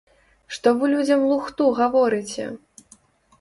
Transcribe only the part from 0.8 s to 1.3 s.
людзям